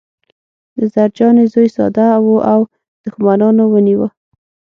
د 0.77 0.79
زرجانې 0.93 1.45
زوی 1.53 1.67
ساده 1.75 2.07
و 2.23 2.27
او 2.51 2.59
دښمنانو 3.03 3.63
ونیوه 3.69 4.07